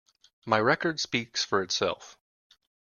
My 0.47 0.57
record 0.59 0.99
speaks 0.99 1.43
for 1.45 1.61
itself. 1.61 2.17